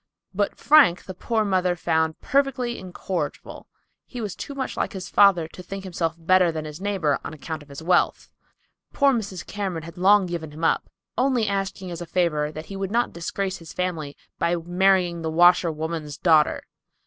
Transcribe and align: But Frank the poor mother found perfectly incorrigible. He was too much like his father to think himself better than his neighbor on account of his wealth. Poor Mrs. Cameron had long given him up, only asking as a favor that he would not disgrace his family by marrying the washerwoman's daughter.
But 0.33 0.55
Frank 0.57 1.03
the 1.05 1.13
poor 1.13 1.45
mother 1.45 1.75
found 1.75 2.19
perfectly 2.21 2.79
incorrigible. 2.79 3.67
He 4.07 4.19
was 4.19 4.35
too 4.35 4.55
much 4.55 4.75
like 4.75 4.93
his 4.93 5.09
father 5.11 5.47
to 5.49 5.61
think 5.61 5.83
himself 5.83 6.15
better 6.17 6.51
than 6.51 6.65
his 6.65 6.81
neighbor 6.81 7.19
on 7.23 7.35
account 7.35 7.61
of 7.61 7.69
his 7.69 7.83
wealth. 7.83 8.31
Poor 8.93 9.13
Mrs. 9.13 9.45
Cameron 9.45 9.83
had 9.83 9.99
long 9.99 10.25
given 10.25 10.49
him 10.49 10.63
up, 10.63 10.89
only 11.19 11.47
asking 11.47 11.91
as 11.91 12.01
a 12.01 12.07
favor 12.07 12.51
that 12.51 12.65
he 12.65 12.75
would 12.75 12.89
not 12.89 13.13
disgrace 13.13 13.57
his 13.57 13.73
family 13.73 14.17
by 14.39 14.55
marrying 14.55 15.21
the 15.21 15.29
washerwoman's 15.29 16.17
daughter. 16.17 16.63